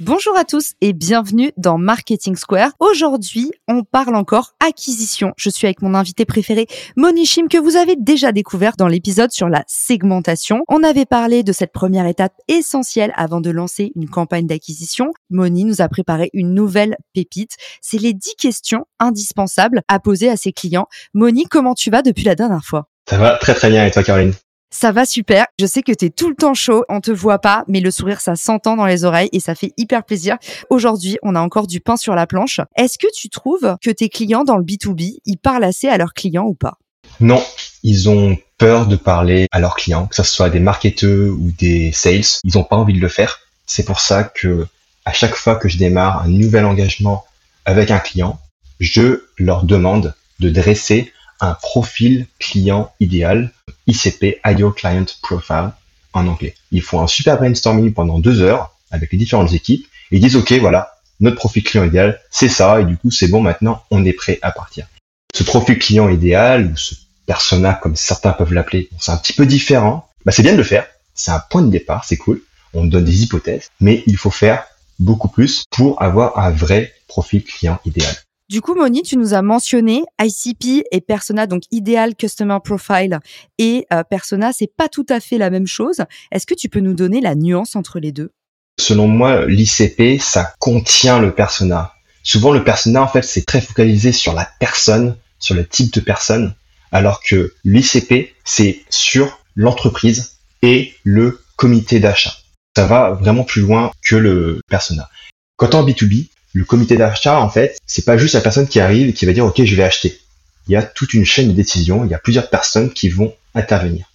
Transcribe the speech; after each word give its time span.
Bonjour 0.00 0.36
à 0.36 0.44
tous 0.44 0.74
et 0.82 0.92
bienvenue 0.92 1.52
dans 1.56 1.78
Marketing 1.78 2.36
Square. 2.36 2.72
Aujourd'hui, 2.80 3.50
on 3.66 3.82
parle 3.82 4.14
encore 4.14 4.52
acquisition. 4.60 5.32
Je 5.38 5.48
suis 5.48 5.66
avec 5.66 5.80
mon 5.80 5.94
invité 5.94 6.26
préféré, 6.26 6.66
Moni 6.96 7.24
Chim, 7.24 7.46
que 7.48 7.56
vous 7.56 7.76
avez 7.76 7.96
déjà 7.96 8.30
découvert 8.30 8.76
dans 8.76 8.88
l'épisode 8.88 9.32
sur 9.32 9.48
la 9.48 9.64
segmentation. 9.66 10.64
On 10.68 10.82
avait 10.82 11.06
parlé 11.06 11.42
de 11.42 11.52
cette 11.52 11.72
première 11.72 12.06
étape 12.06 12.34
essentielle 12.46 13.14
avant 13.16 13.40
de 13.40 13.48
lancer 13.48 13.92
une 13.96 14.10
campagne 14.10 14.46
d'acquisition. 14.46 15.12
Moni 15.30 15.64
nous 15.64 15.80
a 15.80 15.88
préparé 15.88 16.28
une 16.34 16.52
nouvelle 16.52 16.98
pépite. 17.14 17.56
C'est 17.80 17.96
les 17.96 18.12
10 18.12 18.34
questions 18.36 18.84
indispensables 18.98 19.80
à 19.88 19.98
poser 19.98 20.28
à 20.28 20.36
ses 20.36 20.52
clients. 20.52 20.88
Moni, 21.14 21.46
comment 21.46 21.72
tu 21.72 21.90
vas 21.90 22.02
depuis 22.02 22.24
la 22.24 22.34
dernière 22.34 22.64
fois? 22.64 22.90
Ça 23.08 23.16
va 23.16 23.38
très 23.38 23.54
très 23.54 23.70
bien 23.70 23.86
et 23.86 23.90
toi 23.90 24.02
Caroline? 24.02 24.34
Ça 24.76 24.92
va 24.92 25.06
super. 25.06 25.46
Je 25.58 25.64
sais 25.64 25.82
que 25.82 25.92
tu 25.92 26.04
es 26.04 26.10
tout 26.10 26.28
le 26.28 26.34
temps 26.34 26.52
chaud. 26.52 26.84
On 26.90 27.00
te 27.00 27.10
voit 27.10 27.38
pas, 27.38 27.64
mais 27.66 27.80
le 27.80 27.90
sourire, 27.90 28.20
ça 28.20 28.36
s'entend 28.36 28.76
dans 28.76 28.84
les 28.84 29.04
oreilles 29.04 29.30
et 29.32 29.40
ça 29.40 29.54
fait 29.54 29.72
hyper 29.78 30.04
plaisir. 30.04 30.36
Aujourd'hui, 30.68 31.16
on 31.22 31.34
a 31.34 31.40
encore 31.40 31.66
du 31.66 31.80
pain 31.80 31.96
sur 31.96 32.14
la 32.14 32.26
planche. 32.26 32.60
Est-ce 32.76 32.98
que 32.98 33.06
tu 33.14 33.30
trouves 33.30 33.76
que 33.82 33.90
tes 33.90 34.10
clients 34.10 34.44
dans 34.44 34.58
le 34.58 34.64
B2B, 34.64 35.20
ils 35.24 35.38
parlent 35.38 35.64
assez 35.64 35.88
à 35.88 35.96
leurs 35.96 36.12
clients 36.12 36.44
ou 36.44 36.52
pas? 36.52 36.76
Non, 37.20 37.42
ils 37.84 38.10
ont 38.10 38.36
peur 38.58 38.86
de 38.86 38.96
parler 38.96 39.46
à 39.50 39.60
leurs 39.60 39.76
clients, 39.76 40.08
que 40.08 40.16
ce 40.16 40.22
soit 40.22 40.50
des 40.50 40.60
marketeurs 40.60 41.32
ou 41.32 41.50
des 41.58 41.90
sales. 41.92 42.40
Ils 42.44 42.56
n'ont 42.56 42.64
pas 42.64 42.76
envie 42.76 42.94
de 42.94 43.00
le 43.00 43.08
faire. 43.08 43.38
C'est 43.64 43.84
pour 43.84 44.00
ça 44.00 44.24
que 44.24 44.66
à 45.06 45.14
chaque 45.14 45.36
fois 45.36 45.56
que 45.56 45.70
je 45.70 45.78
démarre 45.78 46.20
un 46.20 46.28
nouvel 46.28 46.66
engagement 46.66 47.24
avec 47.64 47.90
un 47.90 47.98
client, 47.98 48.38
je 48.80 49.22
leur 49.38 49.64
demande 49.64 50.14
de 50.40 50.50
dresser 50.50 51.12
un 51.40 51.54
profil 51.54 52.26
client 52.38 52.92
idéal, 53.00 53.52
ICP, 53.86 54.40
Ideal 54.44 54.72
Client 54.72 55.06
Profile 55.22 55.72
en 56.12 56.26
anglais. 56.26 56.54
Ils 56.72 56.82
font 56.82 57.00
un 57.00 57.06
super 57.06 57.36
brainstorming 57.36 57.92
pendant 57.92 58.18
deux 58.18 58.40
heures 58.40 58.74
avec 58.90 59.12
les 59.12 59.18
différentes 59.18 59.52
équipes 59.52 59.86
et 60.10 60.16
ils 60.16 60.20
disent 60.20 60.36
ok 60.36 60.52
voilà 60.54 60.92
notre 61.20 61.36
profil 61.36 61.62
client 61.62 61.84
idéal 61.84 62.20
c'est 62.30 62.48
ça 62.48 62.80
et 62.80 62.84
du 62.84 62.96
coup 62.96 63.10
c'est 63.10 63.28
bon 63.28 63.40
maintenant 63.40 63.82
on 63.90 64.04
est 64.04 64.12
prêt 64.12 64.38
à 64.42 64.50
partir. 64.50 64.86
Ce 65.34 65.42
profil 65.42 65.78
client 65.78 66.08
idéal 66.08 66.66
ou 66.72 66.76
ce 66.76 66.94
persona 67.26 67.74
comme 67.74 67.96
certains 67.96 68.32
peuvent 68.32 68.52
l'appeler, 68.52 68.88
c'est 68.98 69.12
un 69.12 69.16
petit 69.16 69.32
peu 69.32 69.46
différent. 69.46 70.08
Bah, 70.24 70.32
c'est 70.32 70.42
bien 70.42 70.52
de 70.52 70.58
le 70.58 70.64
faire, 70.64 70.86
c'est 71.14 71.30
un 71.30 71.40
point 71.50 71.62
de 71.62 71.70
départ, 71.70 72.04
c'est 72.04 72.16
cool. 72.16 72.40
On 72.72 72.84
donne 72.84 73.04
des 73.04 73.22
hypothèses, 73.22 73.68
mais 73.80 74.02
il 74.06 74.16
faut 74.16 74.30
faire 74.30 74.64
beaucoup 74.98 75.28
plus 75.28 75.64
pour 75.70 76.00
avoir 76.02 76.38
un 76.38 76.50
vrai 76.50 76.92
profil 77.08 77.44
client 77.44 77.78
idéal. 77.84 78.14
Du 78.48 78.60
coup, 78.60 78.76
Moni, 78.76 79.02
tu 79.02 79.16
nous 79.16 79.34
as 79.34 79.42
mentionné 79.42 80.04
ICP 80.22 80.84
et 80.92 81.00
Persona, 81.00 81.48
donc 81.48 81.64
Ideal 81.72 82.14
Customer 82.14 82.58
Profile 82.62 83.18
et 83.58 83.86
euh, 83.92 84.04
Persona, 84.04 84.52
c'est 84.52 84.70
pas 84.72 84.88
tout 84.88 85.06
à 85.08 85.18
fait 85.18 85.36
la 85.36 85.50
même 85.50 85.66
chose. 85.66 86.02
Est-ce 86.30 86.46
que 86.46 86.54
tu 86.54 86.68
peux 86.68 86.78
nous 86.78 86.94
donner 86.94 87.20
la 87.20 87.34
nuance 87.34 87.74
entre 87.74 87.98
les 87.98 88.12
deux? 88.12 88.30
Selon 88.78 89.08
moi, 89.08 89.46
l'ICP, 89.46 90.20
ça 90.20 90.54
contient 90.60 91.18
le 91.18 91.34
persona. 91.34 91.94
Souvent, 92.22 92.52
le 92.52 92.62
persona, 92.62 93.02
en 93.02 93.08
fait, 93.08 93.22
c'est 93.22 93.44
très 93.44 93.60
focalisé 93.60 94.12
sur 94.12 94.32
la 94.32 94.48
personne, 94.60 95.16
sur 95.40 95.56
le 95.56 95.66
type 95.66 95.92
de 95.94 96.00
personne, 96.00 96.54
alors 96.92 97.24
que 97.24 97.52
l'ICP, 97.64 98.32
c'est 98.44 98.84
sur 98.90 99.40
l'entreprise 99.56 100.36
et 100.62 100.94
le 101.02 101.40
comité 101.56 101.98
d'achat. 101.98 102.34
Ça 102.76 102.86
va 102.86 103.10
vraiment 103.10 103.42
plus 103.42 103.62
loin 103.62 103.90
que 104.02 104.14
le 104.14 104.60
persona. 104.68 105.08
Quand 105.56 105.74
en 105.74 105.84
B2B, 105.84 106.28
le 106.56 106.64
comité 106.64 106.96
d'achat, 106.96 107.38
en 107.38 107.50
fait, 107.50 107.76
c'est 107.86 108.06
pas 108.06 108.16
juste 108.16 108.34
la 108.34 108.40
personne 108.40 108.66
qui 108.66 108.80
arrive 108.80 109.08
et 109.08 109.12
qui 109.12 109.26
va 109.26 109.34
dire 109.34 109.44
OK, 109.44 109.62
je 109.62 109.74
vais 109.74 109.82
acheter. 109.82 110.18
Il 110.66 110.72
y 110.72 110.76
a 110.76 110.82
toute 110.82 111.12
une 111.12 111.26
chaîne 111.26 111.48
de 111.48 111.52
décision, 111.52 112.04
il 112.06 112.10
y 112.10 112.14
a 112.14 112.18
plusieurs 112.18 112.48
personnes 112.48 112.90
qui 112.90 113.10
vont 113.10 113.34
intervenir. 113.54 114.06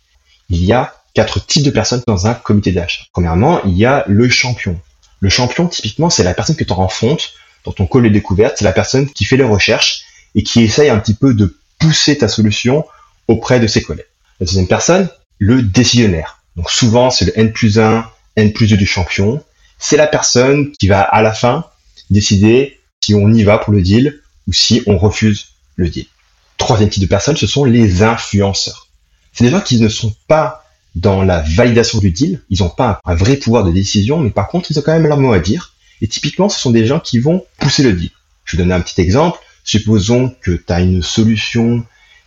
Il 0.49 0.65
y 0.65 0.73
a 0.73 0.95
quatre 1.13 1.45
types 1.45 1.63
de 1.63 1.69
personnes 1.69 2.01
dans 2.07 2.25
un 2.25 2.33
comité 2.33 2.71
d'achat. 2.71 3.03
Premièrement, 3.13 3.61
il 3.63 3.77
y 3.77 3.85
a 3.85 4.05
le 4.07 4.27
champion. 4.27 4.79
Le 5.19 5.29
champion, 5.29 5.67
typiquement, 5.67 6.09
c'est 6.09 6.23
la 6.23 6.33
personne 6.33 6.55
que 6.55 6.63
tu 6.63 6.73
rencontres 6.73 7.29
dans 7.63 7.73
ton 7.73 7.85
call 7.85 8.03
de 8.03 8.09
découverte, 8.09 8.55
c'est 8.57 8.65
la 8.65 8.71
personne 8.71 9.07
qui 9.07 9.23
fait 9.23 9.37
les 9.37 9.43
recherches 9.43 10.01
et 10.33 10.41
qui 10.41 10.63
essaye 10.63 10.89
un 10.89 10.97
petit 10.97 11.13
peu 11.13 11.35
de 11.35 11.55
pousser 11.77 12.17
ta 12.17 12.27
solution 12.27 12.85
auprès 13.27 13.59
de 13.59 13.67
ses 13.67 13.83
collègues. 13.83 14.07
La 14.39 14.47
deuxième 14.47 14.67
personne, 14.67 15.09
le 15.37 15.61
décisionnaire. 15.61 16.39
Donc 16.55 16.71
souvent, 16.71 17.11
c'est 17.11 17.25
le 17.25 17.37
N 17.37 17.53
plus 17.53 17.77
1, 17.77 18.03
N 18.35 18.51
plus 18.51 18.67
2 18.67 18.77
du 18.77 18.87
champion. 18.87 19.43
C'est 19.77 19.97
la 19.97 20.07
personne 20.07 20.71
qui 20.71 20.87
va 20.87 21.01
à 21.01 21.21
la 21.21 21.33
fin 21.33 21.65
décider 22.11 22.79
si 23.03 23.15
on 23.15 23.31
y 23.33 23.43
va 23.43 23.57
pour 23.57 23.73
le 23.73 23.81
deal 23.81 24.21
ou 24.47 24.53
si 24.53 24.83
on 24.85 24.97
refuse 24.97 25.47
le 25.75 25.89
deal. 25.89 26.05
Troisième 26.57 26.89
type 26.89 27.01
de 27.01 27.07
personnes, 27.07 27.37
ce 27.37 27.47
sont 27.47 27.65
les 27.65 28.03
influenceurs. 28.03 28.87
C'est 29.33 29.45
des 29.45 29.49
gens 29.49 29.61
qui 29.61 29.79
ne 29.79 29.89
sont 29.89 30.13
pas 30.27 30.63
dans 30.95 31.23
la 31.23 31.39
validation 31.41 31.99
du 31.99 32.11
deal, 32.11 32.41
ils 32.49 32.61
n'ont 32.61 32.69
pas 32.69 32.99
un 33.05 33.15
vrai 33.15 33.37
pouvoir 33.37 33.63
de 33.63 33.71
décision, 33.71 34.19
mais 34.19 34.29
par 34.29 34.49
contre, 34.49 34.69
ils 34.71 34.77
ont 34.77 34.81
quand 34.81 34.91
même 34.91 35.07
leur 35.07 35.17
mot 35.17 35.33
à 35.33 35.39
dire. 35.39 35.73
Et 36.01 36.07
typiquement, 36.07 36.49
ce 36.49 36.59
sont 36.59 36.71
des 36.71 36.85
gens 36.85 36.99
qui 36.99 37.19
vont 37.19 37.45
pousser 37.59 37.83
le 37.83 37.93
deal. 37.93 38.11
Je 38.43 38.57
vais 38.57 38.63
donner 38.63 38.73
un 38.75 38.81
petit 38.81 38.99
exemple. 38.99 39.39
Supposons 39.63 40.35
que 40.41 40.51
tu 40.51 40.73
as 40.73 40.81
une 40.81 41.01
solution 41.01 41.85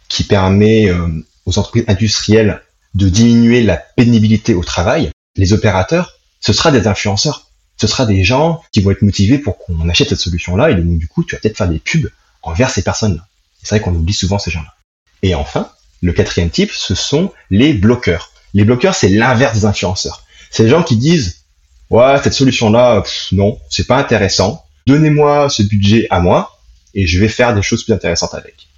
qui 0.09 0.25
permet 0.25 0.89
euh, 0.89 1.09
aux 1.45 1.59
entreprises 1.59 1.85
industrielles 1.89 2.63
de 2.95 3.09
diminuer 3.09 3.63
la 3.63 3.77
pénibilité 3.77 4.55
au 4.55 4.63
travail. 4.63 5.11
Les 5.37 5.53
opérateurs, 5.53 6.19
ce 6.41 6.53
sera 6.53 6.71
des 6.71 6.87
influenceurs 6.87 7.44
ce 7.77 7.87
sera 7.87 8.07
des 8.07 8.25
gens 8.25 8.63
qui 8.73 8.81
vont 8.81 8.91
être 8.91 9.03
motivés 9.03 9.39
pour 9.39 9.59
qu'on 9.59 9.89
achète 9.89 10.09
cette 10.09 10.21
solution-là, 10.21 10.71
et 10.71 10.75
donc 10.75 10.99
du 10.99 11.09
coup, 11.09 11.25
tu 11.25 11.35
vas 11.35 11.41
peut-être 11.41 11.57
faire 11.57 11.69
des 11.69 11.79
pubs 11.79 12.09
envers 12.43 12.71
ces 12.71 12.83
personnes-là. 12.83 13.27
C'est 13.63 13.77
vrai 13.77 13.81
qu'on 13.81 13.95
oublie 13.95 14.13
souvent 14.13 14.39
ces 14.39 14.51
gens-là. 14.51 14.75
Et 15.23 15.35
enfin, 15.35 15.71
le 16.03 16.13
quatrième 16.13 16.51
type, 16.51 16.71
ce 16.71 16.95
sont 16.95 17.33
les 17.51 17.73
bloqueurs. 17.73 18.31
Les 18.53 18.65
bloqueurs, 18.65 18.95
c'est 18.95 19.09
l'inverse 19.09 19.55
des 19.55 19.65
influenceurs. 19.65 20.25
C'est 20.51 20.65
les 20.65 20.69
gens 20.69 20.83
qui 20.83 20.97
disent, 20.97 21.45
ouais, 21.91 22.17
cette 22.23 22.35
solution-là, 22.35 23.03
non, 23.33 23.59
c'est 23.71 23.87
pas 23.87 23.99
intéressant. 23.99 24.65
Donnez-moi 24.87 25.49
ce 25.49 25.63
budget 25.63 26.07
à 26.11 26.21
moi, 26.21 26.59
et 26.95 27.07
je 27.07 27.19
vais 27.19 27.29
faire 27.29 27.55
des 27.55 27.63
choses 27.63 27.85
plus 27.85 27.95
intéressantes 27.95 28.35
avec. 28.35 28.69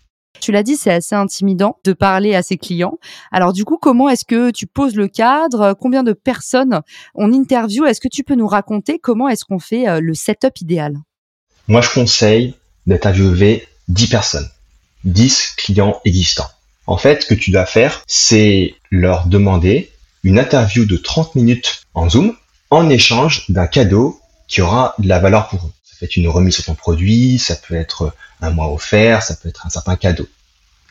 Tu 0.46 0.52
l'as 0.52 0.62
dit, 0.62 0.76
c'est 0.76 0.92
assez 0.92 1.16
intimidant 1.16 1.80
de 1.82 1.92
parler 1.92 2.36
à 2.36 2.42
ses 2.44 2.56
clients. 2.56 3.00
Alors 3.32 3.52
du 3.52 3.64
coup, 3.64 3.78
comment 3.82 4.08
est-ce 4.08 4.24
que 4.24 4.52
tu 4.52 4.68
poses 4.68 4.94
le 4.94 5.08
cadre? 5.08 5.74
Combien 5.74 6.04
de 6.04 6.12
personnes 6.12 6.82
on 7.16 7.32
interview? 7.32 7.84
Est-ce 7.84 8.00
que 8.00 8.06
tu 8.06 8.22
peux 8.22 8.36
nous 8.36 8.46
raconter 8.46 9.00
comment 9.00 9.28
est-ce 9.28 9.44
qu'on 9.44 9.58
fait 9.58 9.88
euh, 9.88 9.98
le 10.00 10.14
setup 10.14 10.60
idéal? 10.60 10.98
Moi, 11.66 11.80
je 11.80 11.90
conseille 11.90 12.54
d'interviewer 12.86 13.66
10 13.88 14.06
personnes, 14.06 14.48
10 15.02 15.54
clients 15.56 16.00
existants. 16.04 16.50
En 16.86 16.96
fait, 16.96 17.24
ce 17.24 17.26
que 17.26 17.34
tu 17.34 17.50
dois 17.50 17.66
faire, 17.66 18.04
c'est 18.06 18.76
leur 18.92 19.26
demander 19.26 19.90
une 20.22 20.38
interview 20.38 20.84
de 20.84 20.96
30 20.96 21.34
minutes 21.34 21.82
en 21.92 22.08
Zoom 22.08 22.36
en 22.70 22.88
échange 22.88 23.50
d'un 23.50 23.66
cadeau 23.66 24.20
qui 24.46 24.62
aura 24.62 24.94
de 25.00 25.08
la 25.08 25.18
valeur 25.18 25.48
pour 25.48 25.64
eux. 25.64 25.72
Ça 25.82 25.96
peut 25.98 26.06
être 26.06 26.16
une 26.16 26.28
remise 26.28 26.54
sur 26.54 26.66
ton 26.66 26.76
produit, 26.76 27.40
ça 27.40 27.56
peut 27.56 27.74
être 27.74 28.14
un 28.40 28.50
mois 28.50 28.72
offert, 28.72 29.24
ça 29.24 29.34
peut 29.34 29.48
être 29.48 29.66
un 29.66 29.70
certain 29.70 29.96
cadeau. 29.96 30.28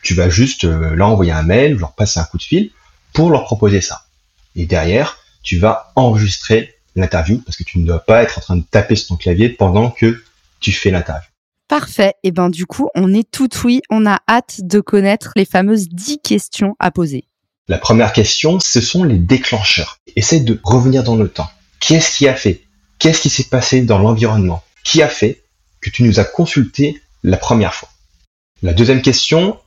Tu 0.06 0.14
vas 0.14 0.30
juste 0.30 0.62
euh, 0.62 0.94
leur 0.94 1.08
envoyer 1.08 1.32
un 1.32 1.42
mail, 1.42 1.74
leur 1.78 1.90
passer 1.90 2.20
un 2.20 2.24
coup 2.24 2.38
de 2.38 2.42
fil 2.44 2.70
pour 3.12 3.28
leur 3.28 3.42
proposer 3.42 3.80
ça. 3.80 4.06
Et 4.54 4.64
derrière, 4.64 5.18
tu 5.42 5.58
vas 5.58 5.90
enregistrer 5.96 6.76
l'interview 6.94 7.38
parce 7.44 7.56
que 7.56 7.64
tu 7.64 7.80
ne 7.80 7.84
dois 7.84 7.98
pas 7.98 8.22
être 8.22 8.38
en 8.38 8.40
train 8.40 8.56
de 8.56 8.62
taper 8.62 8.94
sur 8.94 9.08
ton 9.08 9.16
clavier 9.16 9.48
pendant 9.48 9.90
que 9.90 10.22
tu 10.60 10.70
fais 10.70 10.92
l'interview. 10.92 11.28
Parfait. 11.66 12.14
Et 12.22 12.30
ben 12.30 12.50
du 12.50 12.66
coup, 12.66 12.88
on 12.94 13.12
est 13.12 13.28
tout 13.28 13.48
oui. 13.64 13.80
On 13.90 14.06
a 14.06 14.20
hâte 14.28 14.60
de 14.60 14.78
connaître 14.78 15.32
les 15.34 15.44
fameuses 15.44 15.88
10 15.88 16.20
questions 16.22 16.76
à 16.78 16.92
poser. 16.92 17.24
La 17.66 17.78
première 17.78 18.12
question, 18.12 18.60
ce 18.60 18.80
sont 18.80 19.02
les 19.02 19.18
déclencheurs. 19.18 19.98
Essaye 20.14 20.42
de 20.42 20.60
revenir 20.62 21.02
dans 21.02 21.16
le 21.16 21.28
temps. 21.28 21.50
Qu'est-ce 21.80 22.16
qui 22.16 22.28
a 22.28 22.34
fait? 22.36 22.62
Qu'est-ce 23.00 23.22
qui 23.22 23.28
s'est 23.28 23.48
passé 23.50 23.80
dans 23.80 23.98
l'environnement? 23.98 24.62
Qui 24.84 25.02
a 25.02 25.08
fait 25.08 25.42
que 25.80 25.90
tu 25.90 26.04
nous 26.04 26.20
as 26.20 26.24
consulté 26.24 27.02
la 27.24 27.38
première 27.38 27.74
fois? 27.74 27.88
La 28.62 28.72
deuxième 28.72 29.02
question, 29.02 29.58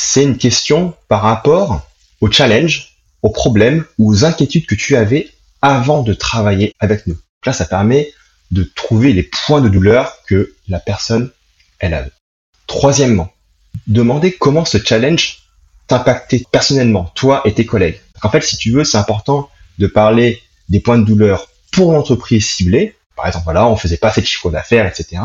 c'est 0.00 0.22
une 0.22 0.38
question 0.38 0.94
par 1.08 1.22
rapport 1.22 1.82
au 2.20 2.30
challenge, 2.30 2.98
aux 3.22 3.30
problèmes 3.30 3.84
ou 3.98 4.12
aux 4.12 4.24
inquiétudes 4.24 4.64
que 4.64 4.76
tu 4.76 4.94
avais 4.94 5.28
avant 5.60 6.04
de 6.04 6.14
travailler 6.14 6.72
avec 6.78 7.08
nous. 7.08 7.18
Là, 7.44 7.52
ça 7.52 7.64
permet 7.64 8.12
de 8.52 8.62
trouver 8.62 9.12
les 9.12 9.24
points 9.24 9.60
de 9.60 9.68
douleur 9.68 10.18
que 10.28 10.54
la 10.68 10.78
personne, 10.78 11.32
elle 11.80 11.94
a. 11.94 12.06
Troisièmement, 12.68 13.32
demandez 13.88 14.32
comment 14.32 14.64
ce 14.64 14.78
challenge 14.78 15.40
t'impactait 15.88 16.44
personnellement, 16.52 17.10
toi 17.16 17.42
et 17.44 17.52
tes 17.52 17.66
collègues. 17.66 18.00
En 18.22 18.30
fait, 18.30 18.42
si 18.42 18.56
tu 18.56 18.70
veux, 18.70 18.84
c'est 18.84 18.98
important 18.98 19.50
de 19.78 19.88
parler 19.88 20.40
des 20.68 20.78
points 20.78 20.98
de 20.98 21.04
douleur 21.04 21.48
pour 21.72 21.92
l'entreprise 21.92 22.48
ciblée. 22.48 22.94
Par 23.16 23.26
exemple, 23.26 23.46
voilà, 23.46 23.66
on 23.66 23.74
faisait 23.74 23.96
pas 23.96 24.08
assez 24.08 24.20
de 24.20 24.26
chiffre 24.26 24.50
d'affaires, 24.50 24.86
etc. 24.86 25.22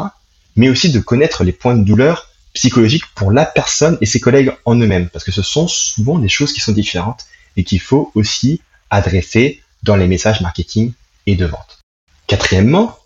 Mais 0.56 0.70
aussi 0.70 0.92
de 0.92 1.00
connaître 1.00 1.44
les 1.44 1.54
points 1.54 1.76
de 1.76 1.84
douleur 1.84 2.33
psychologiques 2.54 3.08
pour 3.16 3.32
la 3.32 3.46
personne 3.46 3.98
et 4.02 4.06
ses 4.06 4.20
collègues 4.20 4.54
en 4.66 4.76
eux-mêmes. 4.76 5.10
Parce 5.10 5.26
que 5.26 5.32
ce 5.32 5.42
sont 5.42 5.68
souvent 5.68 6.20
des 6.20 6.30
choses 6.30 6.54
qui 6.54 6.62
sont 6.62 6.72
différentes 6.72 7.26
et 7.58 7.64
qu'il 7.64 7.80
faut 7.80 8.12
aussi 8.16 8.62
adresser 8.90 9.62
dans 9.84 9.96
les 9.96 10.08
messages 10.08 10.42
marketing 10.42 10.94
et 11.26 11.36
de 11.36 11.46
vente. 11.46 11.80
Quatrièmement, 12.28 12.98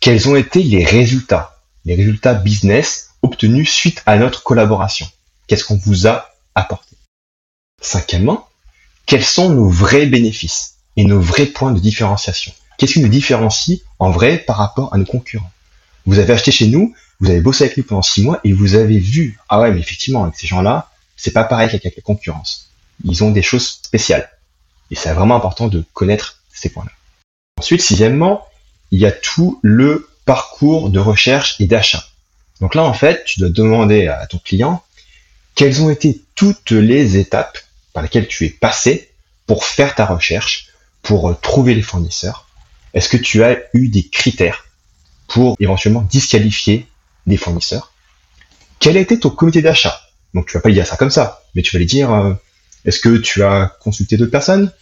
quels 0.00 0.28
ont 0.28 0.36
été 0.36 0.62
les 0.62 0.84
résultats, 0.84 1.60
les 1.84 1.94
résultats 1.94 2.34
business 2.34 3.10
obtenus 3.22 3.70
suite 3.70 4.02
à 4.06 4.16
notre 4.16 4.42
collaboration? 4.42 5.08
Qu'est-ce 5.46 5.64
qu'on 5.64 5.76
vous 5.76 6.06
a 6.06 6.30
apporté? 6.54 6.96
Cinquièmement, 7.80 8.48
quels 9.06 9.24
sont 9.24 9.50
nos 9.50 9.68
vrais 9.68 10.06
bénéfices 10.06 10.76
et 10.96 11.04
nos 11.04 11.20
vrais 11.20 11.46
points 11.46 11.72
de 11.72 11.80
différenciation? 11.80 12.52
Qu'est-ce 12.76 12.94
qui 12.94 13.00
nous 13.00 13.08
différencie 13.08 13.80
en 13.98 14.10
vrai 14.10 14.38
par 14.38 14.56
rapport 14.56 14.92
à 14.92 14.98
nos 14.98 15.06
concurrents? 15.06 15.50
Vous 16.08 16.18
avez 16.18 16.32
acheté 16.32 16.50
chez 16.52 16.68
nous, 16.68 16.94
vous 17.20 17.28
avez 17.28 17.42
bossé 17.42 17.64
avec 17.64 17.76
nous 17.76 17.84
pendant 17.84 18.00
six 18.00 18.22
mois 18.22 18.40
et 18.42 18.54
vous 18.54 18.76
avez 18.76 18.98
vu, 18.98 19.38
ah 19.50 19.60
ouais, 19.60 19.70
mais 19.70 19.80
effectivement, 19.80 20.22
avec 20.22 20.36
ces 20.36 20.46
gens-là, 20.46 20.90
c'est 21.18 21.32
pas 21.32 21.44
pareil 21.44 21.68
qu'avec 21.68 21.96
la 21.96 22.02
concurrence. 22.02 22.70
Ils 23.04 23.24
ont 23.24 23.30
des 23.30 23.42
choses 23.42 23.80
spéciales. 23.82 24.26
Et 24.90 24.94
c'est 24.94 25.12
vraiment 25.12 25.36
important 25.36 25.68
de 25.68 25.84
connaître 25.92 26.40
ces 26.50 26.70
points-là. 26.70 26.92
Ensuite, 27.58 27.82
sixièmement, 27.82 28.46
il 28.90 29.00
y 29.00 29.04
a 29.04 29.12
tout 29.12 29.60
le 29.62 30.08
parcours 30.24 30.88
de 30.88 30.98
recherche 30.98 31.60
et 31.60 31.66
d'achat. 31.66 32.02
Donc 32.62 32.74
là, 32.74 32.84
en 32.84 32.94
fait, 32.94 33.22
tu 33.26 33.40
dois 33.40 33.50
demander 33.50 34.08
à 34.08 34.26
ton 34.26 34.38
client 34.38 34.82
quelles 35.56 35.82
ont 35.82 35.90
été 35.90 36.22
toutes 36.34 36.70
les 36.70 37.18
étapes 37.18 37.58
par 37.92 38.02
lesquelles 38.02 38.28
tu 38.28 38.46
es 38.46 38.50
passé 38.50 39.10
pour 39.46 39.62
faire 39.66 39.94
ta 39.94 40.06
recherche, 40.06 40.68
pour 41.02 41.38
trouver 41.38 41.74
les 41.74 41.82
fournisseurs. 41.82 42.48
Est-ce 42.94 43.10
que 43.10 43.18
tu 43.18 43.44
as 43.44 43.58
eu 43.74 43.88
des 43.88 44.08
critères 44.08 44.64
pour 45.28 45.56
éventuellement 45.60 46.02
disqualifier 46.02 46.86
des 47.26 47.36
fournisseurs. 47.36 47.92
Quel 48.80 48.96
a 48.96 49.00
été 49.00 49.20
ton 49.20 49.30
comité 49.30 49.62
d'achat? 49.62 50.00
Donc 50.34 50.46
tu 50.46 50.54
vas 50.54 50.60
pas 50.60 50.68
lui 50.68 50.74
dire 50.74 50.86
ça 50.86 50.96
comme 50.96 51.10
ça, 51.10 51.44
mais 51.54 51.62
tu 51.62 51.72
vas 51.72 51.78
lui 51.78 51.86
dire 51.86 52.12
euh, 52.12 52.34
est-ce 52.84 53.00
que 53.00 53.16
tu 53.16 53.42
as 53.44 53.76
consulté 53.80 54.16
d'autres 54.16 54.30
personnes? 54.30 54.72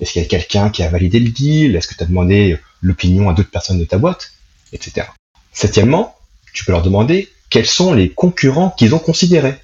Est-ce 0.00 0.12
qu'il 0.12 0.22
y 0.22 0.24
a 0.24 0.28
quelqu'un 0.28 0.70
qui 0.70 0.82
a 0.82 0.88
validé 0.88 1.20
le 1.20 1.30
deal? 1.30 1.74
Est-ce 1.74 1.88
que 1.88 1.94
tu 1.94 2.02
as 2.02 2.06
demandé 2.06 2.58
l'opinion 2.80 3.28
à 3.28 3.34
d'autres 3.34 3.50
personnes 3.50 3.78
de 3.78 3.84
ta 3.84 3.98
boîte? 3.98 4.32
Etc. 4.72 5.06
Septièmement, 5.52 6.16
tu 6.52 6.64
peux 6.64 6.72
leur 6.72 6.82
demander 6.82 7.30
quels 7.50 7.66
sont 7.66 7.94
les 7.94 8.10
concurrents 8.10 8.70
qu'ils 8.70 8.94
ont 8.94 8.98
considérés. 8.98 9.56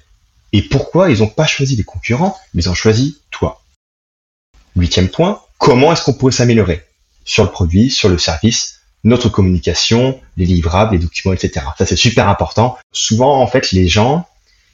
Et 0.51 0.61
pourquoi 0.61 1.11
ils 1.11 1.19
n'ont 1.19 1.27
pas 1.27 1.45
choisi 1.45 1.75
les 1.75 1.83
concurrents, 1.83 2.37
mais 2.53 2.63
ils 2.63 2.69
ont 2.69 2.75
choisi 2.75 3.19
toi? 3.31 3.63
Huitième 4.75 5.09
point, 5.09 5.41
comment 5.57 5.93
est-ce 5.93 6.03
qu'on 6.03 6.13
pourrait 6.13 6.31
s'améliorer? 6.31 6.83
Sur 7.25 7.43
le 7.43 7.51
produit, 7.51 7.89
sur 7.89 8.09
le 8.09 8.17
service, 8.17 8.81
notre 9.03 9.29
communication, 9.29 10.19
les 10.37 10.45
livrables, 10.45 10.93
les 10.93 10.99
documents, 10.99 11.33
etc. 11.33 11.65
Ça 11.77 11.85
c'est 11.85 11.95
super 11.95 12.29
important. 12.29 12.77
Souvent 12.91 13.41
en 13.41 13.47
fait 13.47 13.71
les 13.71 13.87
gens, 13.87 14.27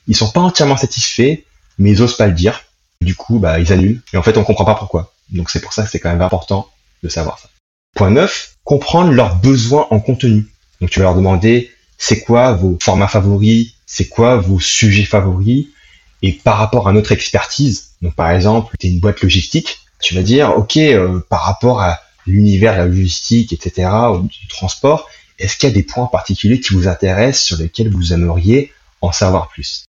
ils 0.08 0.16
sont 0.16 0.30
pas 0.30 0.42
entièrement 0.42 0.78
satisfaits, 0.78 1.40
mais 1.78 1.92
ils 1.92 2.02
osent 2.02 2.18
pas 2.18 2.28
le 2.28 2.34
dire. 2.34 2.64
Du 3.02 3.16
coup, 3.16 3.40
bah, 3.40 3.60
ils 3.60 3.72
annulent. 3.72 4.02
Et 4.14 4.18
en 4.18 4.24
fait, 4.24 4.38
on 4.38 4.44
comprend 4.44 4.66
pas 4.66 4.76
pourquoi. 4.76 5.14
Donc 5.30 5.50
c'est 5.50 5.62
pour 5.62 5.72
ça 5.72 5.84
que 5.84 5.90
c'est 5.90 6.00
quand 6.00 6.10
même 6.10 6.22
important 6.22 6.68
de 7.04 7.10
savoir 7.10 7.40
ça. 7.40 7.50
Point 7.96 8.12
9, 8.12 8.56
comprendre 8.64 9.12
leurs 9.12 9.36
besoins 9.36 9.88
en 9.90 10.00
contenu. 10.00 10.48
Donc 10.82 10.90
tu 10.90 11.00
vas 11.00 11.06
leur 11.06 11.16
demander 11.16 11.72
c'est 11.98 12.22
quoi 12.22 12.54
vos 12.54 12.78
formats 12.82 13.08
favoris, 13.08 13.74
c'est 13.86 14.08
quoi 14.08 14.38
vos 14.38 14.60
sujets 14.60 15.06
favoris, 15.06 15.68
et 16.22 16.34
par 16.34 16.58
rapport 16.58 16.88
à 16.88 16.94
notre 16.94 17.12
expertise, 17.12 17.92
donc 18.02 18.16
par 18.16 18.32
exemple, 18.32 18.76
tu 18.80 18.88
es 18.88 18.90
une 18.90 19.00
boîte 19.00 19.22
logistique, 19.22 19.80
tu 20.02 20.16
vas 20.16 20.22
dire, 20.22 20.58
ok, 20.58 20.78
euh, 20.78 21.20
par 21.30 21.44
rapport 21.44 21.82
à 21.82 22.00
l'univers 22.30 22.78
la 22.78 22.86
logistique, 22.86 23.54
etc., 23.54 23.90
ou 24.14 24.28
du 24.28 24.48
transport, 24.48 25.10
est-ce 25.40 25.58
qu'il 25.58 25.70
y 25.70 25.72
a 25.72 25.76
des 25.76 25.84
points 25.84 26.08
particuliers 26.08 26.60
qui 26.60 26.74
vous 26.74 26.88
intéressent, 26.88 27.46
sur 27.46 27.58
lesquels 27.58 27.90
vous 27.90 28.14
aimeriez 28.14 28.72
en 29.02 29.12
savoir 29.12 29.48
plus? 29.50 29.86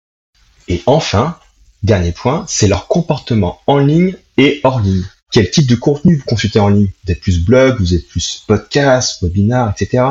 Et 0.68 0.82
enfin, 0.86 1.38
dernier 1.84 2.12
point, 2.12 2.46
c'est 2.48 2.68
leur 2.68 2.88
comportement 2.88 3.62
en 3.68 3.78
ligne 3.78 4.16
et 4.38 4.60
hors 4.64 4.80
ligne. 4.80 5.06
Quel 5.32 5.50
type 5.50 5.68
de 5.68 5.76
contenu 5.76 6.16
vous 6.16 6.24
consultez 6.26 6.60
en 6.60 6.70
ligne? 6.70 6.90
Vous 7.06 7.12
êtes 7.12 7.20
plus 7.20 7.44
blog, 7.44 7.80
vous 7.80 7.94
êtes 7.94 8.08
plus 8.08 8.44
podcast, 8.48 9.22
webinar, 9.22 9.72
etc. 9.72 10.04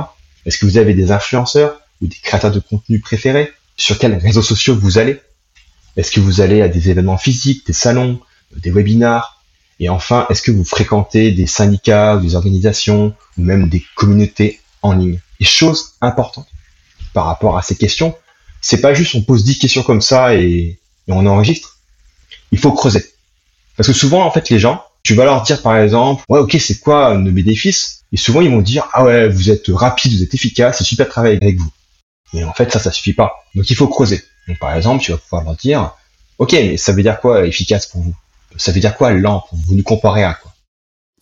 Est-ce 0.45 0.59
que 0.59 0.67
vous 0.67 0.79
avez 0.79 0.95
des 0.95 1.11
influenceurs 1.11 1.81
ou 2.01 2.07
des 2.07 2.17
créateurs 2.17 2.53
de 2.53 2.61
contenu 2.61 3.01
préférés? 3.01 3.53
Sur 3.77 3.99
quels 3.99 4.15
réseaux 4.15 4.43
sociaux 4.43 4.77
vous 4.77 4.99
allez? 4.99 5.21
Est-ce 5.97 6.11
que 6.11 6.21
vous 6.21 6.41
allez 6.41 6.63
à 6.63 6.69
des 6.69 6.91
événements 6.91 7.19
physiques, 7.19 7.67
des 7.67 7.73
salons, 7.73 8.21
des 8.55 8.71
webinars? 8.71 9.36
Et 9.79 9.89
enfin, 9.89 10.27
est-ce 10.31 10.43
que 10.43 10.51
vous 10.51 10.65
fréquentez 10.65 11.33
des 11.33 11.47
syndicats 11.47 12.17
des 12.17 12.35
organisations 12.35 13.15
ou 13.37 13.43
même 13.43 13.69
des 13.69 13.85
communautés 13.95 14.61
en 14.83 14.93
ligne? 14.93 15.21
Et 15.41 15.45
chose 15.45 15.93
importante 16.01 16.49
par 17.13 17.27
rapport 17.27 17.59
à 17.59 17.63
ces 17.63 17.77
questions, 17.77 18.15
c'est 18.61 18.81
pas 18.81 18.95
juste 18.95 19.15
on 19.15 19.23
pose 19.23 19.45
10 19.45 19.59
questions 19.59 19.83
comme 19.83 20.01
ça 20.01 20.35
et, 20.35 20.79
et 21.09 21.13
on 21.13 21.27
enregistre. 21.27 21.79
Il 22.53 22.59
faut 22.59 22.73
creuser. 22.73 23.05
Parce 23.77 23.89
que 23.89 23.93
souvent, 23.93 24.25
en 24.25 24.31
fait, 24.31 24.49
les 24.49 24.59
gens, 24.59 24.83
tu 25.03 25.15
vas 25.15 25.25
leur 25.25 25.43
dire 25.43 25.63
par 25.63 25.77
exemple, 25.77 26.25
ouais, 26.29 26.41
ok, 26.41 26.57
c'est 26.59 26.81
quoi 26.81 27.17
nos 27.19 27.31
bénéfices? 27.31 28.05
Et 28.13 28.17
souvent, 28.17 28.41
ils 28.41 28.51
vont 28.51 28.63
dire, 28.63 28.89
ah 28.93 29.05
ouais, 29.05 29.29
vous 29.29 29.51
êtes 29.51 29.69
rapide, 29.69 30.13
vous 30.13 30.23
êtes 30.23 30.35
efficace, 30.35 30.79
c'est 30.79 30.85
super 30.85 31.07
de 31.07 31.11
travailler 31.11 31.39
avec 31.41 31.59
vous. 31.59 31.71
Mais 32.33 32.45
en 32.45 32.53
fait, 32.53 32.73
ça, 32.73 32.79
ça 32.79 32.91
suffit 32.91 33.13
pas. 33.13 33.35
Donc, 33.55 33.69
il 33.71 33.77
faut 33.77 33.89
creuser. 33.89 34.23
Donc, 34.49 34.59
par 34.59 34.75
exemple, 34.75 35.03
tu 35.03 35.13
vas 35.13 35.19
pouvoir 35.19 35.45
leur 35.45 35.57
dire, 35.57 35.93
ok, 36.39 36.53
mais 36.53 36.77
ça 36.77 36.93
veut 36.93 37.03
dire 37.03 37.21
quoi 37.21 37.47
efficace 37.47 37.87
pour 37.87 38.03
vous? 38.03 38.15
Ça 38.59 38.73
veut 38.73 38.81
dire 38.81 38.97
quoi 38.97 39.13
lent 39.13 39.45
Vous 39.53 39.75
nous 39.75 39.83
comparez 39.83 40.25
à 40.25 40.35
quoi? 40.35 40.53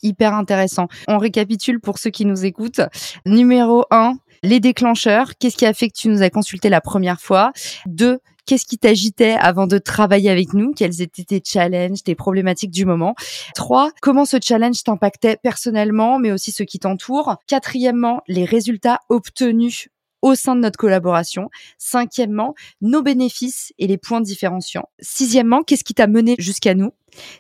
Hyper 0.03 0.35
intéressant. 0.35 0.89
On 1.09 1.19
récapitule 1.19 1.81
pour 1.81 1.99
ceux 1.99 2.11
qui 2.11 2.27
nous 2.27 2.45
écoutent. 2.45 2.83
Numéro 3.25 3.85
1, 3.91 4.17
les 4.43 4.61
déclencheurs. 4.61 5.33
Qu'est-ce 5.39 5.57
qui 5.57 5.67
a 5.67 5.73
fait 5.73 5.89
que 5.89 5.97
tu 5.97 6.09
nous 6.09 6.23
as 6.23 6.31
consulté 6.31 6.69
la 6.69 6.81
première 6.81 7.21
fois? 7.21 7.53
2. 7.87 8.19
Qu'est-ce 8.47 8.67
qui 8.67 8.77
t'agitait 8.77 9.37
avant 9.41 9.67
de 9.67 9.79
travailler 9.79 10.29
avec 10.29 10.53
nous? 10.53 10.75
Quels 10.75 11.01
étaient 11.01 11.25
tes 11.25 11.43
challenges, 11.43 12.03
tes 12.03 12.15
problématiques 12.15 12.71
du 12.71 12.85
moment? 12.85 13.15
Trois, 13.55 13.91
comment 14.03 14.27
ce 14.27 14.37
challenge 14.43 14.83
t'impactait 14.83 15.39
personnellement, 15.43 16.19
mais 16.19 16.31
aussi 16.31 16.53
ceux 16.53 16.67
qui 16.67 16.79
t'entourent? 16.79 17.39
Quatrièmement, 17.47 18.21
les 18.29 18.45
résultats 18.45 19.01
obtenus 19.09 19.89
au 20.25 20.35
sein 20.35 20.56
de 20.56 20.61
notre 20.62 20.79
collaboration. 20.79 21.50
Cinquièmement, 21.76 22.54
nos 22.81 23.02
bénéfices 23.02 23.75
et 23.78 23.87
les 23.87 23.99
points 23.99 24.23
différenciants. 24.23 24.88
Sixièmement, 24.99 25.62
qu'est-ce 25.62 25.85
qui 25.85 25.93
t'a 25.93 26.07
mené 26.07 26.35
jusqu'à 26.38 26.75
nous? 26.75 26.93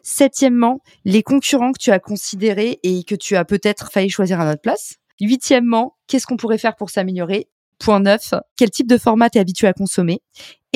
Septièmement, 0.02 0.80
les 1.06 1.22
concurrents 1.22 1.72
que 1.72 1.80
tu 1.80 1.90
as 1.90 1.98
considérés 1.98 2.80
et 2.82 3.02
que 3.02 3.14
tu 3.14 3.36
as 3.36 3.46
peut-être 3.46 3.90
failli 3.90 4.10
choisir 4.10 4.38
à 4.38 4.44
notre 4.44 4.60
place. 4.60 4.96
Huitièmement, 5.18 5.96
qu'est-ce 6.06 6.26
qu'on 6.26 6.36
pourrait 6.36 6.58
faire 6.58 6.76
pour 6.76 6.90
s'améliorer? 6.90 7.48
Point 7.78 8.00
9, 8.00 8.34
quel 8.56 8.70
type 8.70 8.88
de 8.88 8.98
format 8.98 9.30
t'es 9.30 9.38
habitué 9.38 9.66
à 9.66 9.72
consommer? 9.72 10.20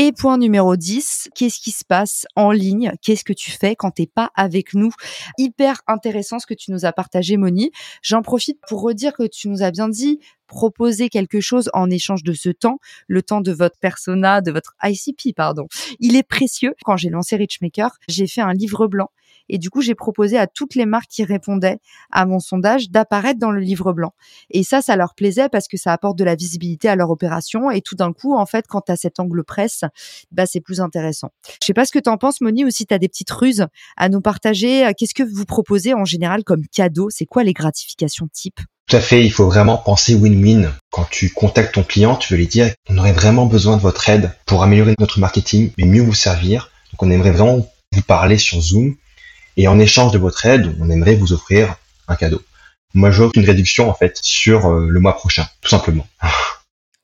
Et 0.00 0.12
point 0.12 0.38
numéro 0.38 0.76
10, 0.76 1.30
qu'est-ce 1.34 1.58
qui 1.58 1.72
se 1.72 1.84
passe 1.84 2.24
en 2.36 2.52
ligne? 2.52 2.92
Qu'est-ce 3.02 3.24
que 3.24 3.32
tu 3.32 3.50
fais 3.50 3.74
quand 3.74 3.90
t'es 3.90 4.06
pas 4.06 4.30
avec 4.36 4.74
nous? 4.74 4.92
Hyper 5.38 5.82
intéressant 5.88 6.38
ce 6.38 6.46
que 6.46 6.54
tu 6.54 6.70
nous 6.70 6.84
as 6.84 6.92
partagé, 6.92 7.36
Moni. 7.36 7.72
J'en 8.00 8.22
profite 8.22 8.60
pour 8.68 8.82
redire 8.82 9.12
que 9.12 9.26
tu 9.26 9.48
nous 9.48 9.64
as 9.64 9.72
bien 9.72 9.88
dit 9.88 10.20
proposer 10.46 11.08
quelque 11.08 11.40
chose 11.40 11.68
en 11.74 11.90
échange 11.90 12.22
de 12.22 12.32
ce 12.32 12.48
temps, 12.48 12.78
le 13.08 13.22
temps 13.22 13.40
de 13.40 13.52
votre 13.52 13.78
persona, 13.80 14.40
de 14.40 14.52
votre 14.52 14.74
ICP, 14.84 15.34
pardon. 15.34 15.66
Il 15.98 16.14
est 16.14 16.22
précieux. 16.22 16.74
Quand 16.84 16.96
j'ai 16.96 17.10
lancé 17.10 17.34
Richmaker, 17.34 17.90
j'ai 18.08 18.28
fait 18.28 18.40
un 18.40 18.52
livre 18.52 18.86
blanc 18.86 19.10
et 19.48 19.58
du 19.58 19.70
coup, 19.70 19.82
j'ai 19.82 19.94
proposé 19.94 20.38
à 20.38 20.46
toutes 20.46 20.74
les 20.74 20.86
marques 20.86 21.10
qui 21.10 21.24
répondaient 21.24 21.78
à 22.10 22.26
mon 22.26 22.40
sondage 22.40 22.90
d'apparaître 22.90 23.38
dans 23.38 23.50
le 23.50 23.60
livre 23.60 23.92
blanc. 23.92 24.12
Et 24.50 24.62
ça, 24.62 24.80
ça 24.80 24.96
leur 24.96 25.14
plaisait 25.14 25.48
parce 25.48 25.68
que 25.68 25.76
ça 25.76 25.92
apporte 25.92 26.18
de 26.18 26.24
la 26.24 26.34
visibilité 26.34 26.88
à 26.88 26.96
leur 26.96 27.10
opération. 27.10 27.70
Et 27.70 27.80
tout 27.80 27.94
d'un 27.94 28.12
coup, 28.12 28.36
en 28.36 28.46
fait, 28.46 28.66
quand 28.68 28.82
tu 28.82 28.92
as 28.92 28.96
cet 28.96 29.20
angle 29.20 29.44
presse, 29.44 29.84
bah, 30.32 30.46
c'est 30.46 30.60
plus 30.60 30.80
intéressant. 30.80 31.30
Je 31.60 31.66
sais 31.66 31.74
pas 31.74 31.84
ce 31.84 31.92
que 31.92 31.98
tu 31.98 32.10
en 32.10 32.16
penses, 32.16 32.40
Moni, 32.40 32.64
ou 32.64 32.70
si 32.70 32.86
tu 32.86 32.94
as 32.94 32.98
des 32.98 33.08
petites 33.08 33.30
ruses 33.30 33.66
à 33.96 34.08
nous 34.08 34.20
partager. 34.20 34.90
Qu'est-ce 34.96 35.14
que 35.14 35.22
vous 35.22 35.44
proposez 35.44 35.94
en 35.94 36.04
général 36.04 36.44
comme 36.44 36.66
cadeau? 36.66 37.08
C'est 37.10 37.26
quoi 37.26 37.44
les 37.44 37.52
gratifications 37.52 38.28
type? 38.32 38.60
Tout 38.88 38.96
à 38.96 39.00
fait, 39.00 39.22
il 39.22 39.30
faut 39.30 39.44
vraiment 39.44 39.76
penser 39.76 40.14
win-win. 40.14 40.72
Quand 40.90 41.06
tu 41.10 41.28
contactes 41.28 41.74
ton 41.74 41.82
client, 41.82 42.16
tu 42.16 42.32
veux 42.32 42.38
lui 42.38 42.46
dire 42.46 42.72
on 42.88 42.96
aurait 42.96 43.12
vraiment 43.12 43.44
besoin 43.44 43.76
de 43.76 43.82
votre 43.82 44.08
aide 44.08 44.32
pour 44.46 44.62
améliorer 44.62 44.94
notre 44.98 45.20
marketing, 45.20 45.72
mais 45.76 45.84
mieux 45.84 46.00
vous 46.00 46.14
servir. 46.14 46.70
Donc 46.92 47.02
on 47.02 47.10
aimerait 47.10 47.32
vraiment 47.32 47.66
vous 47.92 48.02
parler 48.02 48.38
sur 48.38 48.60
Zoom 48.60 48.96
et 49.58 49.66
en 49.66 49.78
échange 49.78 50.12
de 50.12 50.18
votre 50.18 50.46
aide, 50.46 50.74
on 50.80 50.88
aimerait 50.88 51.16
vous 51.16 51.32
offrir 51.32 51.74
un 52.06 52.14
cadeau. 52.14 52.40
Moi, 52.94 53.10
j'offre 53.10 53.36
une 53.36 53.44
réduction 53.44 53.90
en 53.90 53.94
fait 53.94 54.18
sur 54.22 54.66
euh, 54.66 54.88
le 54.88 55.00
mois 55.00 55.16
prochain, 55.16 55.46
tout 55.60 55.68
simplement. 55.68 56.06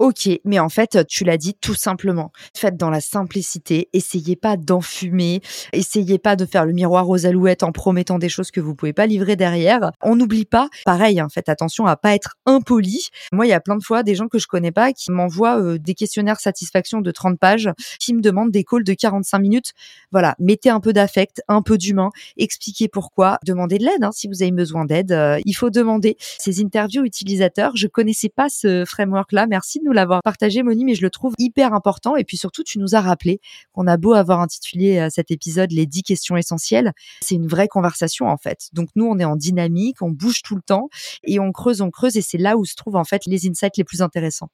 Ok, 0.01 0.29
mais 0.45 0.59
en 0.59 0.69
fait, 0.69 1.07
tu 1.07 1.23
l'as 1.23 1.37
dit 1.37 1.55
tout 1.55 1.75
simplement. 1.75 2.33
Faites 2.57 2.77
dans 2.77 2.91
la 2.91 3.01
simplicité, 3.01 3.89
essayez 3.93 4.35
pas 4.35 4.57
d'enfumer, 4.57 5.41
essayez 5.73 6.19
pas 6.19 6.35
de 6.35 6.47
faire 6.47 6.67
le 6.67 6.73
miroir 6.73 7.09
aux 7.09 7.27
alouettes 7.27 7.63
en 7.63 7.71
promettant 7.71 8.19
des 8.19 8.29
choses 8.29 8.51
que 8.51 8.61
vous 8.61 8.75
pouvez 8.75 8.93
pas 8.93 9.07
livrer 9.07 9.37
derrière. 9.37 9.93
On 10.03 10.17
n'oublie 10.17 10.47
pas, 10.47 10.69
pareil, 10.85 11.21
hein, 11.21 11.29
faites 11.33 11.49
attention 11.49 11.87
à 11.87 11.95
pas 11.95 12.13
être 12.13 12.35
impoli. 12.45 13.07
Moi, 13.31 13.47
il 13.47 13.51
y 13.51 13.53
a 13.53 13.61
plein 13.61 13.77
de 13.77 13.85
fois 13.85 14.03
des 14.03 14.17
gens 14.17 14.27
que 14.27 14.41
je 14.41 14.49
connais 14.49 14.73
pas 14.73 14.93
qui 14.93 15.13
m'envoient 15.13 15.61
euh, 15.61 15.79
des 15.79 15.95
questionnaires 15.95 16.41
satisfaction 16.41 17.01
de 17.01 17.11
30 17.13 17.39
pages, 17.39 17.71
qui 18.01 18.15
me 18.15 18.21
demandent 18.21 18.51
des 18.51 18.65
calls 18.65 18.83
de 18.83 18.95
45 18.95 19.39
minutes. 19.39 19.75
Voilà, 20.11 20.35
mettez 20.41 20.71
un 20.71 20.81
peu 20.81 20.93
d'affect, 20.93 21.41
un 21.47 21.63
peu 21.63 21.79
d'humain, 21.79 22.11
expliquez 22.37 22.89
pourquoi, 22.89 23.39
demandez 23.47 23.79
de 23.79 23.85
l'aide 23.85 24.03
hein, 24.03 24.11
si 24.13 24.27
vous 24.27 24.43
avez 24.43 24.51
besoin 24.51 24.87
d'aide. 24.87 25.13
Euh, 25.13 25.39
il 25.45 25.53
faut 25.53 25.71
demander 25.71 26.17
ces 26.19 26.61
interviews 26.61 27.05
utilisateurs. 27.05 27.77
Je 27.77 27.87
connaissais 27.87 28.29
pas 28.29 28.49
ce 28.49 28.85
framework-là. 28.85 29.47
Merci 29.47 29.81
nous 29.85 29.93
l'avoir 29.93 30.23
partagé, 30.23 30.63
Moni, 30.63 30.85
mais 30.85 30.95
je 30.95 31.03
le 31.03 31.11
trouve 31.11 31.35
hyper 31.39 31.73
important. 31.73 32.17
Et 32.17 32.25
puis 32.25 32.37
surtout, 32.37 32.63
tu 32.63 32.79
nous 32.79 32.95
as 32.95 33.01
rappelé 33.01 33.41
qu'on 33.73 33.87
a 33.87 33.97
beau 33.97 34.15
avoir 34.15 34.41
intitulé 34.41 34.99
euh, 34.99 35.09
cet 35.11 35.31
épisode 35.31 35.71
les 35.73 35.87
10 35.87 36.03
questions 36.03 36.37
essentielles. 36.37 36.93
C'est 37.23 37.35
une 37.35 37.47
vraie 37.47 37.69
conversation, 37.69 38.27
en 38.27 38.37
fait. 38.37 38.69
Donc, 38.73 38.89
nous, 38.97 39.07
on 39.07 39.19
est 39.19 39.25
en 39.25 39.37
dynamique, 39.37 40.03
on 40.03 40.11
bouge 40.11 40.43
tout 40.43 40.57
le 40.57 40.63
temps 40.63 40.89
et 41.23 41.39
on 41.39 41.53
creuse, 41.53 41.81
on 41.81 41.91
creuse. 41.91 42.17
Et 42.17 42.23
c'est 42.23 42.39
là 42.39 42.57
où 42.57 42.65
se 42.65 42.75
trouvent, 42.75 42.97
en 42.97 43.05
fait, 43.05 43.23
les 43.27 43.49
insights 43.49 43.77
les 43.77 43.85
plus 43.85 44.03
intéressants. 44.03 44.49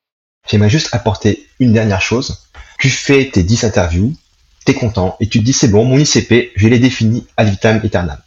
J'aimerais 0.49 0.71
juste 0.71 0.89
apporter 0.93 1.47
une 1.59 1.73
dernière 1.73 2.03
chose. 2.03 2.49
Tu 2.79 2.89
fais 2.89 3.31
tes 3.31 3.43
10 3.43 3.65
interviews, 3.65 4.15
t'es 4.65 4.75
content 4.75 5.17
et 5.21 5.29
tu 5.29 5.41
te 5.41 5.45
dis 5.45 5.53
c'est 5.53 5.69
bon, 5.69 5.85
mon 5.85 5.99
ICP, 5.99 6.53
je 6.57 6.69
l'ai 6.69 6.79
défini 6.79 7.27
ad 7.37 7.49
vitam 7.49 7.81
aeternam. 7.83 8.19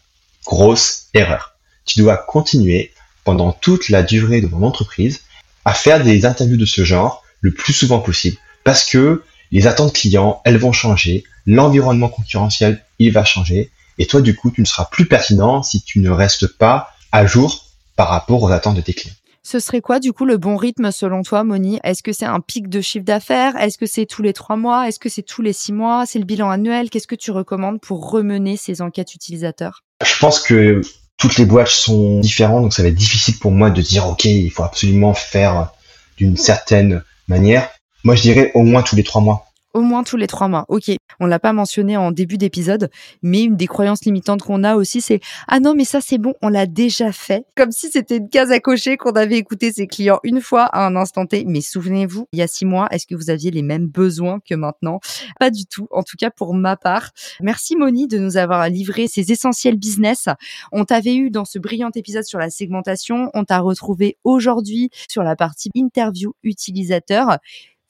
Grosse 0.45 1.07
erreur. 1.13 1.55
Tu 1.85 1.99
dois 1.99 2.17
continuer 2.17 2.93
pendant 3.23 3.51
toute 3.51 3.89
la 3.89 4.03
durée 4.03 4.41
de 4.41 4.47
mon 4.47 4.65
entreprise 4.65 5.21
à 5.65 5.73
faire 5.73 6.03
des 6.03 6.25
interviews 6.25 6.57
de 6.57 6.65
ce 6.65 6.83
genre 6.83 7.23
le 7.41 7.53
plus 7.53 7.73
souvent 7.73 7.99
possible. 7.99 8.37
Parce 8.63 8.85
que 8.85 9.23
les 9.51 9.67
attentes 9.67 9.93
clients, 9.93 10.41
elles 10.45 10.57
vont 10.57 10.71
changer, 10.71 11.23
l'environnement 11.45 12.09
concurrentiel, 12.09 12.83
il 12.99 13.11
va 13.11 13.25
changer 13.25 13.71
et 13.97 14.07
toi 14.07 14.21
du 14.21 14.35
coup, 14.35 14.51
tu 14.51 14.61
ne 14.61 14.65
seras 14.65 14.85
plus 14.85 15.05
pertinent 15.05 15.63
si 15.63 15.81
tu 15.83 15.99
ne 15.99 16.09
restes 16.09 16.47
pas 16.47 16.89
à 17.11 17.25
jour 17.25 17.65
par 17.95 18.09
rapport 18.09 18.41
aux 18.41 18.51
attentes 18.51 18.75
de 18.75 18.81
tes 18.81 18.93
clients. 18.93 19.13
Ce 19.45 19.59
serait 19.59 19.81
quoi 19.81 19.99
du 19.99 20.13
coup 20.13 20.25
le 20.25 20.37
bon 20.37 20.55
rythme 20.55 20.89
selon 20.91 21.21
toi, 21.21 21.43
Moni? 21.43 21.79
Est-ce 21.83 22.01
que 22.01 22.13
c'est 22.13 22.25
un 22.25 22.39
pic 22.39 22.69
de 22.69 22.79
chiffre 22.79 23.03
d'affaires? 23.03 23.57
Est-ce 23.57 23.77
que 23.77 23.85
c'est 23.85 24.05
tous 24.05 24.21
les 24.21 24.31
trois 24.31 24.55
mois? 24.55 24.87
Est-ce 24.87 24.99
que 24.99 25.09
c'est 25.09 25.21
tous 25.21 25.41
les 25.41 25.51
six 25.51 25.73
mois? 25.73 26.05
C'est 26.05 26.17
le 26.17 26.25
bilan 26.25 26.49
annuel? 26.49 26.89
Qu'est-ce 26.89 27.07
que 27.07 27.15
tu 27.15 27.31
recommandes 27.31 27.81
pour 27.81 28.09
remener 28.09 28.55
ces 28.55 28.81
enquêtes 28.81 29.13
utilisateurs? 29.13 29.83
Je 30.03 30.17
pense 30.17 30.39
que 30.39 30.81
toutes 31.17 31.37
les 31.37 31.45
boîtes 31.45 31.67
sont 31.67 32.19
différentes, 32.19 32.63
donc 32.63 32.73
ça 32.73 32.83
va 32.83 32.89
être 32.89 32.95
difficile 32.95 33.37
pour 33.39 33.51
moi 33.51 33.69
de 33.69 33.81
dire 33.81 34.07
ok, 34.07 34.25
il 34.25 34.51
faut 34.51 34.63
absolument 34.63 35.13
faire 35.13 35.71
d'une 36.17 36.37
certaine 36.37 37.03
manière. 37.27 37.69
Moi, 38.03 38.15
je 38.15 38.21
dirais 38.21 38.51
au 38.53 38.63
moins 38.63 38.81
tous 38.81 38.95
les 38.95 39.03
trois 39.03 39.21
mois. 39.21 39.45
Au 39.73 39.81
moins 39.81 40.03
tous 40.03 40.17
les 40.17 40.27
trois 40.27 40.47
mois. 40.47 40.65
Ok. 40.67 40.91
On 41.19 41.25
l'a 41.25 41.39
pas 41.39 41.53
mentionné 41.53 41.97
en 41.97 42.11
début 42.11 42.37
d'épisode, 42.37 42.89
mais 43.21 43.43
une 43.43 43.55
des 43.55 43.67
croyances 43.67 44.03
limitantes 44.05 44.41
qu'on 44.41 44.63
a 44.63 44.75
aussi, 44.75 45.01
c'est 45.01 45.19
ah 45.47 45.59
non 45.59 45.73
mais 45.75 45.85
ça 45.85 46.01
c'est 46.01 46.17
bon, 46.17 46.33
on 46.41 46.49
l'a 46.49 46.65
déjà 46.65 47.11
fait. 47.11 47.45
Comme 47.55 47.71
si 47.71 47.89
c'était 47.89 48.17
une 48.17 48.29
case 48.29 48.51
à 48.51 48.59
cocher 48.59 48.97
qu'on 48.97 49.11
avait 49.11 49.37
écouté 49.37 49.71
ses 49.71 49.87
clients 49.87 50.19
une 50.23 50.41
fois 50.41 50.63
à 50.63 50.85
un 50.85 50.95
instant 50.95 51.25
T. 51.25 51.45
Mais 51.45 51.61
souvenez-vous, 51.61 52.27
il 52.33 52.39
y 52.39 52.41
a 52.41 52.47
six 52.47 52.65
mois, 52.65 52.87
est-ce 52.91 53.07
que 53.07 53.15
vous 53.15 53.29
aviez 53.29 53.51
les 53.51 53.61
mêmes 53.61 53.87
besoins 53.87 54.39
que 54.47 54.55
maintenant? 54.55 54.99
Pas 55.39 55.49
du 55.49 55.65
tout. 55.65 55.87
En 55.91 56.03
tout 56.03 56.17
cas 56.17 56.29
pour 56.29 56.53
ma 56.53 56.77
part. 56.77 57.11
Merci 57.41 57.75
Moni 57.75 58.07
de 58.07 58.17
nous 58.17 58.37
avoir 58.37 58.67
livré 58.69 59.07
ces 59.07 59.31
essentiels 59.31 59.77
business. 59.77 60.27
On 60.71 60.85
t'avait 60.85 61.15
eu 61.15 61.29
dans 61.29 61.45
ce 61.45 61.59
brillant 61.59 61.91
épisode 61.95 62.23
sur 62.23 62.39
la 62.39 62.49
segmentation. 62.49 63.29
On 63.33 63.43
t'a 63.43 63.59
retrouvé 63.59 64.17
aujourd'hui 64.23 64.89
sur 65.09 65.23
la 65.23 65.35
partie 65.35 65.69
interview 65.75 66.33
utilisateur. 66.43 67.37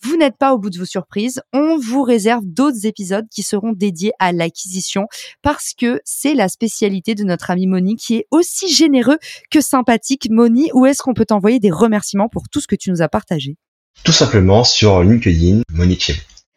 Vous 0.04 0.18
n'êtes 0.18 0.38
pas 0.38 0.54
au 0.54 0.58
bout 0.58 0.70
de 0.70 0.78
vos 0.78 0.86
surprises. 0.86 1.42
On 1.54 1.78
vous 1.78 2.04
réserve 2.04 2.44
d'autres 2.46 2.86
épisodes 2.86 3.26
qui 3.32 3.42
seront 3.42 3.72
dédiés 3.72 4.12
à 4.20 4.34
l'acquisition 4.34 5.08
parce 5.42 5.74
que 5.78 6.02
c'est 6.04 6.34
la 6.34 6.50
spécialité 6.50 7.16
de 7.16 7.24
notre 7.24 7.52
ami 7.52 7.68
Moni 7.68 7.96
qui 7.96 8.16
est 8.16 8.28
aussi 8.30 8.72
généreux 8.74 9.18
que 9.50 9.62
sympathique. 9.62 10.28
Moni, 10.30 10.70
où 10.74 10.86
est-ce 10.86 11.02
qu'on 11.02 11.14
peut 11.14 11.26
t'envoyer 11.26 11.60
des 11.60 11.72
remerciements 11.72 12.28
pour 12.30 12.50
tout 12.50 12.60
ce 12.60 12.68
que 12.68 12.76
tu 12.76 12.92
nous 12.92 13.02
as 13.02 13.08
partagé? 13.08 13.56
Tout 14.04 14.12
simplement 14.12 14.64
sur 14.64 15.04
LinkedIn, 15.04 15.62
Moni 15.72 15.98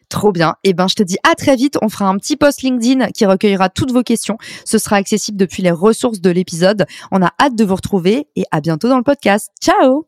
Trop 0.09 0.31
bien. 0.31 0.55
Eh 0.63 0.73
ben, 0.73 0.87
je 0.87 0.95
te 0.95 1.03
dis 1.03 1.17
à 1.23 1.35
très 1.35 1.55
vite. 1.55 1.77
On 1.81 1.89
fera 1.89 2.07
un 2.07 2.17
petit 2.17 2.37
post 2.37 2.61
LinkedIn 2.61 3.11
qui 3.11 3.25
recueillera 3.25 3.69
toutes 3.69 3.91
vos 3.91 4.03
questions. 4.03 4.37
Ce 4.65 4.77
sera 4.77 4.95
accessible 4.95 5.37
depuis 5.37 5.63
les 5.63 5.71
ressources 5.71 6.21
de 6.21 6.29
l'épisode. 6.29 6.85
On 7.11 7.21
a 7.21 7.33
hâte 7.41 7.55
de 7.55 7.63
vous 7.65 7.75
retrouver 7.75 8.27
et 8.35 8.43
à 8.51 8.61
bientôt 8.61 8.89
dans 8.89 8.97
le 8.97 9.03
podcast. 9.03 9.51
Ciao! 9.61 10.07